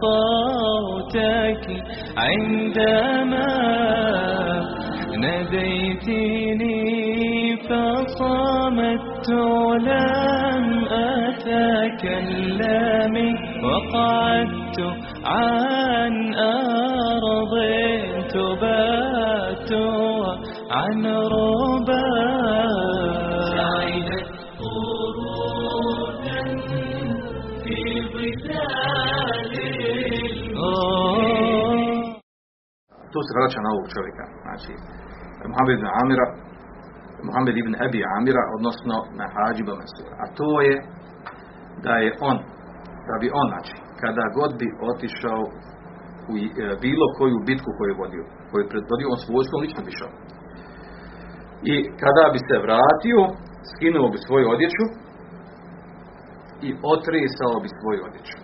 صوتك 0.00 1.64
عندما 2.16 3.50
ناديتني 6.20 6.80
فصمت 7.56 9.28
لم 9.88 10.64
أتكلم 12.00 13.14
وقعدت 13.64 14.78
عن 15.24 16.14
أرض 16.34 17.54
تبات 18.32 19.72
عن 20.70 21.06
tu 33.12 33.18
se 33.26 33.32
vraća 33.38 33.60
na 33.64 33.70
ovog 33.74 33.86
čovjeka, 33.94 34.24
znači 34.44 34.72
Muhammed 35.50 35.74
ibn 35.78 35.88
Amira, 36.02 36.26
Muhammed 37.26 37.56
ibn 37.62 37.72
Abi 37.84 38.00
Amira, 38.16 38.44
odnosno 38.56 38.96
na 39.18 39.26
Hađiba. 39.34 39.74
A 40.22 40.24
to 40.38 40.50
je 40.66 40.74
da 41.86 41.94
je 42.04 42.10
on, 42.30 42.36
da 43.08 43.14
bi 43.20 43.28
on, 43.40 43.46
znači, 43.54 43.74
kada 44.02 44.24
god 44.38 44.50
bi 44.60 44.68
otišao 44.90 45.42
u 46.32 46.34
e, 46.36 46.42
bilo 46.84 47.06
koju 47.18 47.36
bitku 47.50 47.70
koju 47.76 47.88
je 47.90 48.00
vodio, 48.02 48.24
koju 48.48 48.60
je 48.62 48.72
predvodio, 48.72 49.12
on 49.14 49.18
s 49.22 49.30
vojskom 49.34 49.58
lično 49.64 49.80
bi 49.86 49.90
išao. 49.94 50.12
I 51.72 51.74
kada 52.02 52.24
bi 52.34 52.38
se 52.48 52.56
vratio, 52.66 53.20
skinuo 53.70 54.08
bi 54.14 54.18
svoju 54.26 54.46
odjeću 54.54 54.84
i 56.66 56.68
otresao 56.94 57.54
bi 57.62 57.68
svoju 57.78 58.00
odjeću. 58.08 58.36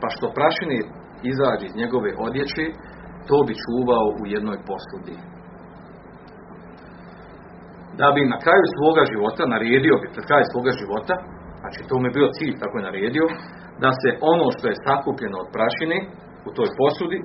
Pa 0.00 0.06
što 0.14 0.34
prašine 0.36 0.78
izađe 1.32 1.64
iz 1.68 1.74
njegove 1.80 2.10
odjeće, 2.26 2.64
to 3.28 3.36
bi 3.46 3.54
čuvao 3.64 4.06
u 4.20 4.22
jednoj 4.34 4.58
posudi. 4.70 5.16
Da 8.00 8.08
bi 8.14 8.32
na 8.34 8.38
kraju 8.44 8.64
svoga 8.76 9.02
života, 9.12 9.42
naredio 9.54 9.94
bi 10.02 10.12
pred 10.14 10.24
kraj 10.30 10.44
svoga 10.52 10.72
života, 10.80 11.14
znači 11.60 11.80
to 11.88 11.94
mu 11.98 12.04
je 12.06 12.16
bio 12.18 12.34
cilj, 12.36 12.54
tako 12.62 12.74
je 12.76 12.88
naredio, 12.88 13.26
da 13.82 13.90
se 14.00 14.08
ono 14.32 14.46
što 14.54 14.64
je 14.68 14.82
sakupljeno 14.86 15.36
od 15.44 15.48
prašine 15.56 15.98
u 16.48 16.50
toj 16.56 16.68
posudi, 16.80 17.18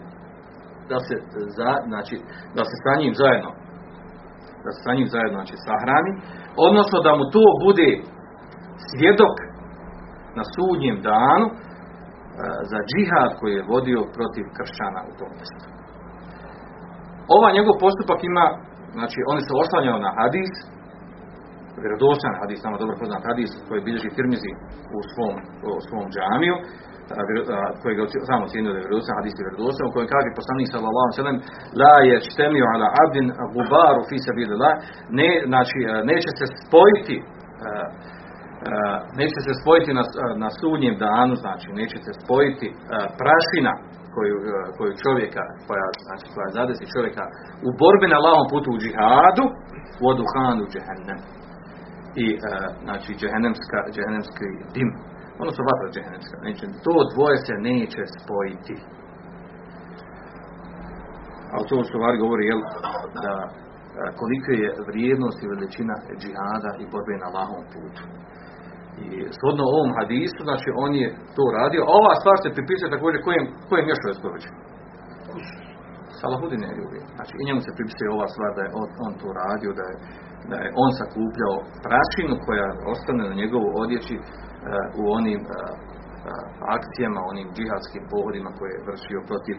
da 0.91 0.97
se, 1.07 1.15
za, 1.57 1.71
znači, 1.91 2.15
da 2.57 2.63
se 2.69 2.75
sa 2.83 2.93
njim 3.01 3.13
zajedno 3.21 3.51
da 4.67 4.71
se 4.75 4.81
sa 4.85 4.91
njim 4.97 5.07
zajedno 5.15 5.37
znači, 5.39 5.55
sahrani, 5.67 6.11
odnosno 6.67 6.97
da 7.07 7.11
mu 7.19 7.23
to 7.35 7.45
bude 7.65 7.89
svjedok 8.89 9.35
na 10.37 10.43
sudnjem 10.53 10.97
danu 11.11 11.47
e, 11.49 11.55
za 12.71 12.79
džihad 12.89 13.29
koji 13.39 13.53
je 13.55 13.69
vodio 13.73 14.01
protiv 14.17 14.45
kršćana 14.57 15.01
u 15.09 15.13
tom 15.19 15.31
mjestu. 15.37 15.65
Ovaj 17.35 17.51
njegov 17.57 17.73
postupak 17.85 18.19
ima, 18.31 18.45
znači 18.97 19.19
oni 19.31 19.41
se 19.47 19.51
oslanjao 19.63 19.97
na 20.05 20.11
hadis, 20.19 20.51
vjerodostan 21.83 22.33
hadis, 22.41 22.59
nama 22.65 22.81
dobro 22.81 22.95
poznat 23.01 23.23
hadis 23.29 23.51
koji 23.67 23.85
bilježi 23.87 24.15
Tirmizi 24.17 24.51
u 24.97 24.99
svom, 25.11 25.35
u 25.67 25.69
svom 25.87 26.05
džamiju, 26.15 26.55
koji 27.81 27.93
ga 27.97 28.03
samo 28.31 28.43
cijenio 28.51 28.71
da 28.73 28.77
je 28.77 28.85
vjerodostan, 28.85 29.19
hadis 29.19 29.35
je 29.37 29.45
vjerodostan, 29.47 29.83
u 29.85 29.93
kojem 29.93 30.09
kaže 30.13 30.37
poslanik 30.39 30.67
sallallahu 30.73 31.17
sellem 31.19 31.39
la 31.81 31.95
yajtamiu 32.11 32.65
ala 32.73 32.87
abdin 33.03 33.27
gubaru 33.55 34.01
fi 34.09 34.17
sabilillah, 34.27 34.73
ne, 35.19 35.29
znači 35.49 35.77
neće 36.11 36.29
se 36.39 36.45
spojiti 36.63 37.17
neće 39.21 39.39
se 39.45 39.53
spojiti 39.61 39.91
na, 39.99 40.03
na 40.43 40.49
sudnjem 40.59 40.95
danu, 41.05 41.33
znači 41.43 41.67
neće 41.79 41.97
se 42.05 42.11
spojiti 42.21 42.67
prašina 43.21 43.73
koju, 44.17 44.35
koju 44.77 44.93
čovjeka, 45.03 45.43
koja, 45.67 45.87
znači, 46.07 46.25
koja 46.33 46.49
zadesi 46.59 46.91
čovjeka 46.95 47.23
u 47.67 47.69
borbi 47.81 48.07
na 48.13 48.19
lavom 48.25 48.47
putu 48.51 48.69
u 48.73 48.81
džihadu, 48.83 49.45
u 50.01 50.03
oduhanu 50.13 50.63
džehennem. 50.73 51.19
I, 52.23 52.25
znači, 52.85 53.09
džehennemska, 53.19 53.79
džehennemski 53.93 54.47
dim. 54.75 54.89
Ono 55.41 55.51
su 55.55 55.61
vatra 55.69 55.87
džehennemska. 55.95 56.35
Neće, 56.47 56.65
to 56.85 56.93
dvoje 57.13 57.37
se 57.47 57.53
neće 57.69 58.01
spojiti. 58.17 58.77
A 61.53 61.55
to 61.67 61.75
u 61.79 61.87
stvari 61.89 62.17
govori, 62.23 62.43
jel, 62.51 62.61
da 63.23 63.33
koliko 64.19 64.49
je 64.63 64.69
vrijednost 64.89 65.39
i 65.43 65.49
veličina 65.53 65.95
džihada 66.21 66.71
i 66.79 66.89
borbe 66.91 67.15
na 67.23 67.29
lahom 67.37 67.63
putu. 67.73 68.03
I 69.05 69.07
shodno 69.37 69.63
ovom 69.75 69.91
hadisu, 69.97 70.39
znači 70.49 70.67
on 70.83 70.91
je 71.01 71.07
to 71.37 71.43
radio. 71.59 71.81
A 71.87 71.91
ova 72.01 72.13
stvar 72.21 72.37
se 72.43 72.55
pripisuje 72.57 72.95
također 72.95 73.19
kojem, 73.27 73.45
kojem 73.69 73.85
još 73.91 74.01
čovjeku? 74.23 74.49
Salahudin 76.21 76.61
je 76.63 76.85
uvijek. 76.87 77.05
Znači 77.17 77.33
i 77.37 77.45
njemu 77.47 77.61
se 77.65 77.77
pripisuje 77.77 78.09
ova 78.09 78.27
stvar 78.33 78.51
da 78.57 78.61
je 78.65 78.71
on, 78.81 78.87
on 79.05 79.13
to 79.21 79.27
radio, 79.41 79.69
da 79.79 79.85
je, 79.89 79.95
da 80.51 80.57
je 80.63 80.69
on 80.83 80.91
sakupljao 81.01 81.55
prašinu 81.85 82.35
koja 82.45 82.67
ostane 82.93 83.23
na 83.31 83.35
njegovu 83.41 83.67
odjeći 83.83 84.15
uh, 84.19 84.23
u 85.01 85.03
onim 85.17 85.41
uh, 85.45 85.51
akcijama, 86.75 87.19
onim 87.31 87.47
džihadskim 87.55 88.03
pohodima 88.11 88.49
koje 88.57 88.71
je 88.73 88.85
vršio 88.89 89.19
protiv, 89.29 89.55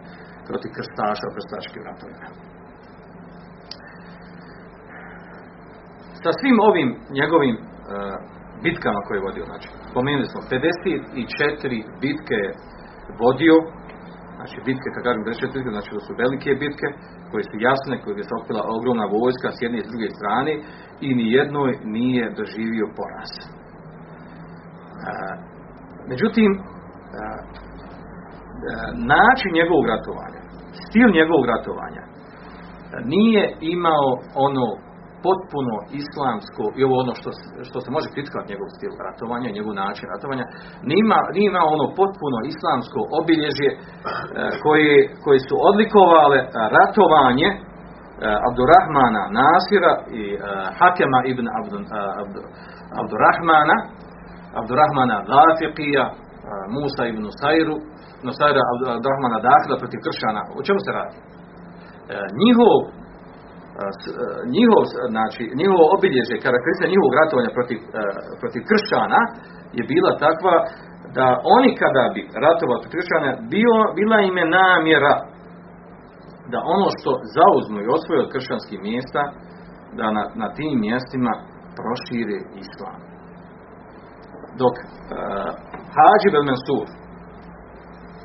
protiv 0.48 0.70
krstaša, 0.76 1.34
krstaškim 1.36 1.82
ratovima. 1.88 2.28
Sa 6.24 6.30
svim 6.40 6.56
ovim 6.68 6.88
njegovim 7.18 7.56
uh, 7.58 7.64
bitkama 8.66 9.00
koje 9.06 9.16
je 9.16 9.26
vodio. 9.28 9.44
Znači, 9.50 9.68
spomenuli 9.90 10.26
smo 10.32 10.40
54 10.40 12.00
bitke 12.04 12.38
je 12.44 12.50
vodio, 13.24 13.56
znači 14.36 14.56
bitke, 14.68 14.88
kad 14.94 15.02
kažem 15.06 15.22
54 15.24 15.54
bitke, 15.54 15.70
znači 15.76 15.90
to 15.94 16.00
su 16.06 16.12
velike 16.22 16.50
bitke, 16.64 16.88
koje 17.30 17.42
su 17.50 17.56
jasne, 17.68 17.94
koje 18.02 18.12
je 18.16 18.28
se 18.28 18.34
okupila 18.38 18.62
ogromna 18.76 19.06
vojska 19.16 19.48
s 19.56 19.58
jedne 19.64 19.78
i 19.78 19.86
s 19.86 19.90
druge 19.92 20.08
strane 20.18 20.52
i 21.06 21.08
ni 21.18 21.26
jednoj 21.40 21.72
nije 21.96 22.24
doživio 22.40 22.86
poraz. 22.98 23.32
A, 25.08 25.12
međutim, 26.12 26.50
a, 26.58 26.62
a, 26.62 27.30
način 29.14 29.50
njegovog 29.58 29.84
ratovanja, 29.92 30.40
stil 30.84 31.08
njegovog 31.18 31.44
ratovanja, 31.52 32.02
nije 33.14 33.44
imao 33.60 34.08
ono 34.46 34.87
potpuno 35.26 35.74
islamsko 36.00 36.62
i 36.78 36.80
ovo 36.86 36.94
ono 37.04 37.12
što, 37.18 37.30
što 37.68 37.78
se 37.84 37.90
može 37.96 38.08
kritikati 38.14 38.50
njegov 38.52 38.68
stil 38.76 38.92
ratovanja, 39.06 39.56
njegov 39.56 39.72
način 39.84 40.06
ratovanja, 40.14 40.44
nima, 40.92 41.18
nima 41.38 41.60
ono 41.74 41.86
potpuno 42.00 42.38
islamsko 42.52 43.00
obilježje 43.20 43.70
e, 43.74 43.78
koje, 44.64 44.96
koje 45.24 45.38
su 45.48 45.54
odlikovale 45.70 46.38
ratovanje 46.76 47.48
e, 47.52 47.56
Abdurrahmana 48.48 49.22
Nasira 49.38 49.94
i 50.20 50.24
e, 50.34 50.38
Hakema 50.78 51.20
ibn 51.32 51.46
Abdu, 51.58 51.78
Abdurrahmana 53.02 53.76
Abdurrahmana 54.60 55.16
Gafiqija 55.30 56.04
Musa 56.76 57.02
ibn 57.12 57.24
Sajru 57.40 57.76
Nusajra 58.26 58.60
Abdurrahmana 58.96 59.38
Dahila 59.46 59.76
protiv 59.82 60.00
kršana. 60.06 60.42
O 60.58 60.60
čemu 60.66 60.80
se 60.84 60.90
radi? 60.98 61.16
Njihov 62.42 62.74
njihov, 64.56 64.82
znači, 65.14 65.42
njihovo 65.60 65.84
obilježje, 65.96 66.44
karakteristika 66.46 66.92
njihovog 66.92 67.12
ratovanja 67.20 67.50
protiv, 67.58 67.78
protiv 68.40 68.62
kršćana 68.70 69.20
je 69.78 69.82
bila 69.92 70.12
takva 70.26 70.56
da 71.18 71.26
oni 71.56 71.70
kada 71.82 72.04
bi 72.14 72.22
ratovali 72.44 72.82
protiv 72.82 72.98
kršćana, 73.00 73.30
bio, 73.54 73.74
bila 73.98 74.16
im 74.20 74.36
je 74.40 74.46
namjera 74.60 75.14
da 76.52 76.58
ono 76.74 76.88
što 76.96 77.10
zauzmu 77.36 77.78
i 77.80 77.92
osvoje 77.96 78.18
od 78.22 78.32
kršćanskih 78.34 78.78
mjesta, 78.88 79.22
da 79.98 80.06
na, 80.16 80.24
na 80.42 80.48
tim 80.56 80.72
mjestima 80.86 81.32
prošire 81.78 82.38
islam. 82.64 82.98
Dok 84.60 84.74
uh, 84.78 84.84
Hađi 85.94 86.28
Bel 86.32 86.46
Mansur, 86.50 86.86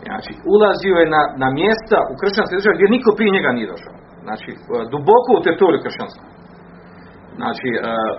znači, 0.08 0.32
ulazio 0.54 0.96
je 1.02 1.14
na, 1.16 1.24
na 1.44 1.50
mjesta 1.60 1.98
u 2.12 2.14
kršćanske 2.22 2.56
države 2.58 2.76
gdje 2.78 2.96
niko 2.96 3.10
prije 3.18 3.36
njega 3.36 3.52
nije 3.58 3.72
došao 3.74 3.96
znači 4.26 4.50
duboko 4.94 5.30
u 5.36 5.44
teritoriju 5.46 5.84
kršćanstva. 5.86 6.26
Znači, 7.40 7.70
uh, 7.76 8.14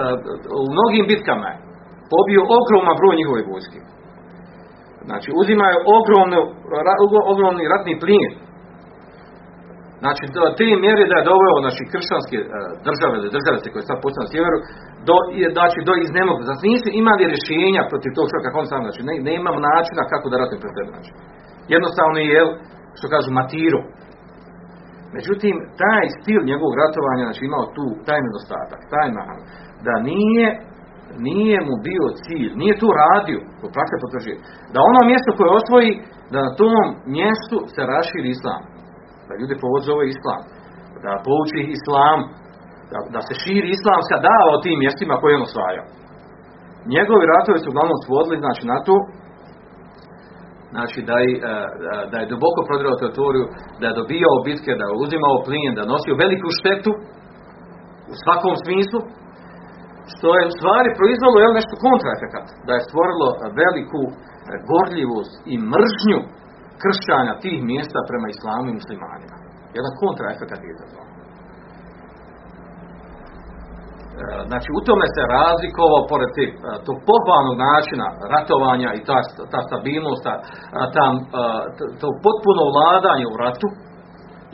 uh, 0.00 0.62
u 0.64 0.66
mnogim 0.74 1.04
bitkama 1.12 1.48
je 1.52 1.60
pobio 2.14 2.42
ogroman 2.58 2.96
broj 3.00 3.14
njihove 3.20 3.42
vojske. 3.52 3.80
Znači, 5.08 5.28
uzimaju 5.40 5.76
ogromni 7.32 7.70
ratni 7.74 8.00
plijen. 8.02 8.34
Znači, 10.02 10.24
do 10.34 10.42
te 10.58 10.68
mjere 10.84 11.04
da 11.10 11.16
je 11.18 11.28
doveo 11.32 11.56
znači, 11.64 11.82
kršćanske 11.92 12.38
e, 12.42 12.46
države 12.88 13.14
ili 13.18 13.34
države 13.36 13.56
koje 13.72 13.82
sad 13.88 13.96
postoje 14.04 14.22
na 14.24 14.32
sjeveru, 14.32 14.58
do, 15.08 15.16
znači, 15.56 15.78
do 15.88 15.94
iznemogli. 16.04 16.48
Znači, 16.48 16.62
nisu 16.72 16.88
imali 17.02 17.30
rješenja 17.32 17.82
protiv 17.92 18.10
tog 18.18 18.26
kako 18.44 18.56
on 18.62 18.68
sam, 18.70 18.80
znači, 18.86 19.00
ne, 19.08 19.14
nemam 19.30 19.56
načina 19.70 20.02
kako 20.12 20.26
da 20.30 20.40
ratujem 20.42 20.62
protiv 20.64 20.84
znači. 20.92 21.10
Jednostavno 21.74 22.18
je, 22.32 22.40
što 22.98 23.06
kažu, 23.14 23.28
matiru. 23.38 23.80
Međutim, 25.16 25.54
taj 25.82 26.04
stil 26.18 26.40
njegovog 26.50 26.74
ratovanja, 26.82 27.24
znači, 27.28 27.42
imao 27.44 27.64
tu 27.76 27.86
taj 28.06 28.20
nedostatak, 28.26 28.80
taj 28.94 29.08
mahan, 29.16 29.40
da 29.86 29.94
nije 30.10 30.48
nije 31.28 31.58
mu 31.68 31.74
bio 31.88 32.04
cilj, 32.24 32.50
nije 32.62 32.74
tu 32.82 32.88
radio, 33.02 33.38
to 33.60 33.66
praksa 33.76 34.02
potvrđuje, 34.04 34.36
da 34.74 34.78
ono 34.90 35.00
mjesto 35.10 35.30
koje 35.38 35.50
osvoji, 35.60 35.92
da 36.32 36.38
na 36.46 36.52
tom 36.60 36.84
mjestu 37.18 37.56
se 37.74 37.80
raširi 37.94 38.28
islam, 38.36 38.62
da 39.28 39.32
ljudi 39.40 39.62
pozove 39.66 40.04
islam, 40.14 40.42
da 41.04 41.12
pouči 41.26 41.60
islam, 41.76 42.18
da, 42.92 42.98
da 43.14 43.20
se 43.26 43.34
širi 43.42 43.68
islamska 43.76 44.16
dava 44.28 44.50
o 44.52 44.62
tim 44.64 44.76
mjestima 44.84 45.14
koje 45.20 45.30
je 45.30 45.38
on 45.40 45.48
osvajao. 45.48 45.86
Njegovi 46.94 47.24
ratovi 47.34 47.58
su 47.60 47.68
uglavnom 47.70 47.98
svodili 48.04 48.36
znači, 48.44 48.62
na 48.72 48.78
to 48.86 48.96
znači 50.74 50.98
da 51.08 51.16
je, 51.24 51.30
e, 51.36 51.40
da 52.10 52.16
je 52.20 52.30
duboko 52.32 52.60
prodirao 52.68 53.00
teritoriju, 53.00 53.46
da 53.80 53.84
je 53.86 53.98
dobijao 54.00 54.44
bitke, 54.48 54.72
da 54.80 54.84
je 54.86 55.00
uzimao 55.04 55.36
plin, 55.46 55.70
da 55.74 55.80
je 55.82 55.92
nosio 55.94 56.20
veliku 56.24 56.48
štetu 56.58 56.92
u 58.12 58.14
svakom 58.22 58.54
smislu, 58.64 59.00
što 60.12 60.28
je 60.38 60.48
u 60.50 60.56
stvari 60.58 60.98
proizvalo 60.98 61.36
jel, 61.38 61.52
nešto 61.60 61.74
kontraefekat, 61.86 62.46
da 62.66 62.72
je 62.74 62.86
stvorilo 62.88 63.28
e, 63.34 63.36
veliku 63.62 64.02
e, 64.08 64.12
gorljivost 64.70 65.34
i 65.52 65.54
mržnju 65.74 66.20
kršćanja 66.82 67.42
tih 67.44 67.58
mjesta 67.70 68.08
prema 68.10 68.26
islamu 68.28 68.66
i 68.68 68.78
muslimanima. 68.80 69.36
Jedan 69.78 69.92
kontraefekat 70.02 70.60
je 70.62 70.70
izazvao. 70.74 71.06
E, 73.99 73.99
Znači, 74.50 74.68
u 74.78 74.80
tome 74.88 75.06
se 75.14 75.22
razlikovao, 75.36 76.08
pored 76.12 76.30
te, 76.36 76.44
e, 76.48 76.52
tog 76.86 76.96
pohvalnog 77.10 77.56
načina 77.68 78.06
ratovanja 78.34 78.90
i 78.94 79.04
ta, 79.08 79.18
ta 79.52 79.60
stabilnost, 79.68 80.22
ta, 80.26 80.34
ta, 80.94 81.06
e, 81.12 81.18
to- 82.00 82.18
potpuno 82.26 82.62
vladanje 82.76 83.26
u 83.28 83.36
ratu 83.44 83.68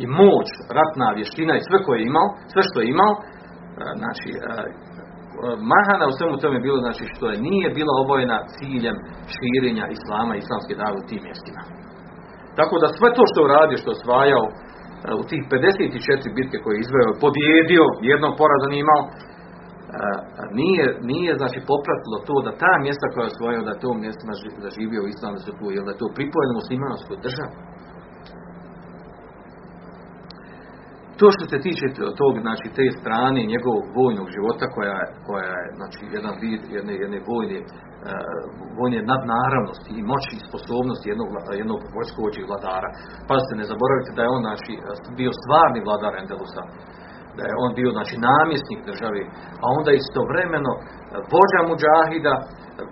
i 0.02 0.04
moć, 0.20 0.48
ratna 0.78 1.08
vještina 1.18 1.54
i 1.56 1.66
sve 1.68 1.78
koje 1.84 1.96
je 1.98 2.08
imao, 2.12 2.28
sve 2.52 2.62
što 2.68 2.76
je 2.80 2.86
imao, 2.94 3.12
e, 3.16 3.20
znači, 4.02 4.28
e, 4.34 4.38
mahana 5.72 6.04
u 6.08 6.16
svemu 6.18 6.34
tome 6.42 6.58
bilo 6.66 6.78
znači 6.86 7.04
što 7.12 7.24
je 7.30 7.42
nije 7.48 7.68
bila 7.78 7.92
obojena 8.04 8.38
ciljem 8.56 8.96
širenja 9.34 9.84
islama 9.96 10.32
i 10.34 10.42
islamske 10.44 10.74
dave 10.82 10.96
u 10.98 11.08
tim 11.08 11.22
mjestima. 11.28 11.62
Tako 12.58 12.74
da 12.82 12.88
sve 12.98 13.08
to 13.16 13.22
što 13.30 13.40
je 13.72 13.80
što 13.82 13.90
osvajao 13.96 14.44
e, 14.48 14.52
u 15.20 15.22
tih 15.30 15.42
54 15.50 16.38
bitke 16.38 16.56
koje 16.62 16.74
je 16.74 16.82
izveo, 16.84 17.20
pobjedio, 17.24 17.84
jednog 18.12 18.32
poraza 18.40 18.66
nije 18.68 18.84
imao, 18.86 19.02
e, 19.06 19.10
nije, 20.60 20.86
nije 21.12 21.32
znači 21.40 21.58
popratilo 21.72 22.16
to 22.28 22.36
da 22.46 22.52
ta 22.64 22.72
mjesta 22.84 23.06
koja 23.12 23.22
je 23.24 23.32
osvojio, 23.32 23.68
da 23.68 23.80
to 23.82 23.88
mjesto 24.04 24.22
naži- 24.32 24.56
zaživio 24.66 25.02
u 25.04 25.10
islam, 25.14 25.32
da 25.36 25.40
su 25.44 25.52
tu, 25.58 25.66
jel 25.74 25.84
da 25.86 25.92
je 25.92 26.02
to 26.02 26.08
pripojeno 26.18 26.58
muslimanskoj 26.60 27.16
državi. 27.26 27.54
To 31.20 31.26
što 31.34 31.44
se 31.50 31.58
tiče 31.66 31.86
tog, 32.20 32.34
znači, 32.46 32.66
te 32.76 32.86
strane 33.00 33.40
njegovog 33.54 33.84
vojnog 33.98 34.26
života 34.36 34.64
koja 34.74 34.98
koja 35.26 35.48
je 35.60 35.66
znači, 35.78 36.00
jedan 36.16 36.34
vid 36.42 36.62
jedne, 36.76 36.94
jedne 37.02 37.18
vojne, 37.30 37.58
vojne 38.78 38.98
nadnaravnosti 39.12 39.90
i 39.96 40.06
moći 40.12 40.32
i 40.36 40.46
sposobnosti 40.48 41.10
jednog, 41.12 41.28
jednog 41.62 41.80
vojskovođe 41.96 42.48
vladara. 42.50 42.88
Pazite, 43.30 43.52
ne 43.60 43.66
zaboravite 43.72 44.10
da 44.16 44.22
je 44.22 44.34
on 44.36 44.42
znači, 44.48 44.72
bio 45.20 45.32
stvarni 45.40 45.80
vladar 45.86 46.12
Endelusa, 46.22 46.62
da 47.36 47.42
je 47.48 47.60
on 47.64 47.70
bio 47.78 47.90
znači, 47.96 48.14
namjesnik 48.30 48.80
države, 48.90 49.20
a 49.62 49.66
onda 49.78 49.90
istovremeno 49.92 50.72
e, 50.78 50.82
vođa 51.34 51.60
muđahida, 51.70 52.34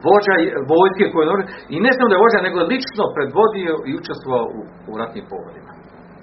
vođa 0.06 0.34
vojske 0.72 1.04
koje 1.12 1.24
je 1.26 1.44
i 1.74 1.76
ne 1.84 1.90
samo 1.94 2.08
da 2.08 2.14
je 2.16 2.24
vođa, 2.24 2.38
nego 2.46 2.56
je 2.58 2.70
lično 2.74 3.04
predvodio 3.16 3.74
i 3.88 3.90
učestvovao 4.00 4.46
u, 4.58 4.60
u 4.90 4.92
ratnim 5.00 5.24
povodima. 5.32 5.72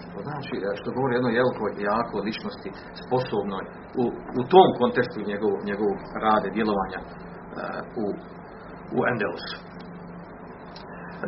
Što 0.03 0.17
znači, 0.27 0.53
e, 0.67 0.69
što 0.79 0.87
govori 0.97 1.13
o 1.13 1.17
jednoj 1.17 1.35
jako, 1.91 2.15
ličnosti, 2.27 2.69
sposobnoj 3.03 3.63
u, 4.01 4.03
u 4.39 4.41
tom 4.53 4.67
kontekstu 4.81 5.19
njegovog, 5.31 5.59
njegovog 5.69 5.97
rade, 6.25 6.47
djelovanja 6.57 6.99
e, 7.03 7.07
u, 8.03 8.05
u 8.97 8.99
Endelusu. 9.11 9.57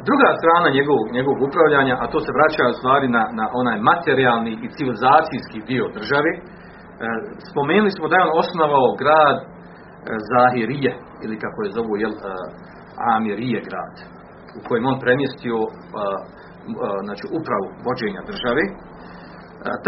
Druga 0.10 0.30
strana 0.40 0.68
njegovog, 0.78 1.06
njegovog 1.18 1.40
upravljanja, 1.48 1.96
a 2.02 2.06
to 2.14 2.20
se 2.26 2.32
vraća 2.38 2.64
u 2.72 2.78
stvari 2.80 3.08
na, 3.18 3.24
na 3.40 3.46
onaj 3.62 3.78
materijalni 3.92 4.54
i 4.66 4.72
civilizacijski 4.76 5.58
dio 5.72 5.86
države, 5.98 6.32
spomenuli 7.51 7.91
smo 7.97 8.05
da 8.09 8.15
je 8.17 8.25
on 8.27 8.33
osnovao 8.43 8.89
grad 9.03 9.37
e, 9.43 9.47
Zahirije, 10.31 10.93
ili 11.25 11.37
kako 11.45 11.59
je 11.63 11.75
zovu, 11.77 11.93
jel, 12.03 12.15
e, 12.17 12.19
Amirije 13.15 13.59
grad, 13.69 13.95
u 14.59 14.61
kojem 14.67 14.85
on 14.91 14.97
premjestio 15.05 15.57
e, 15.65 15.69
m, 16.69 16.73
e, 16.75 16.89
znači, 17.07 17.25
upravu 17.39 17.67
vođenja 17.87 18.23
države. 18.31 18.63
E, 18.69 18.73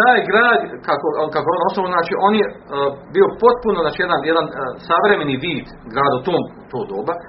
Taj 0.01 0.19
grad, 0.31 0.61
kako, 0.89 1.07
on- 1.23 1.33
kako 1.37 1.49
on 1.55 1.63
osnovno, 1.69 1.91
znači 1.97 2.13
on 2.27 2.33
je 2.41 2.47
e, 2.51 2.55
bio 3.15 3.27
potpuno 3.45 3.79
znači, 3.85 3.99
jedan, 4.05 4.21
jedan 4.31 4.47
e, 4.49 4.53
savremeni 4.89 5.37
vid 5.45 5.67
grada 5.95 6.15
u 6.21 6.27
tom 6.29 6.41
to 6.73 6.79
doba, 6.93 7.15
e, 7.17 7.23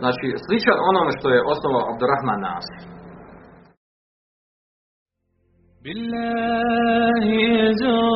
znači 0.00 0.26
sličan 0.44 0.78
onome 0.90 1.10
što 1.18 1.26
je 1.34 1.46
osnovao 1.52 1.84
Abdurrahman 1.90 2.40
Nasir. 2.48 2.80
بالله 5.84 7.26
زرت 7.82 8.15